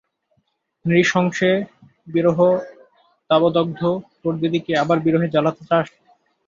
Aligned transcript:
নৃশংসে, 0.85 1.51
বিরহদাবদগ্ধ 2.07 3.79
তোর 4.21 4.33
দিদিকে 4.41 4.71
আবার 4.77 4.97
বিরহে 5.05 5.27
জ্বালাতে 5.33 5.63
চাস? 5.69 5.87